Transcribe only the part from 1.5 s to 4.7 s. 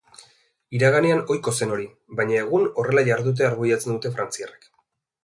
zen hori, baina egun horrela jardutea arbuiatzen dute frantziarrek.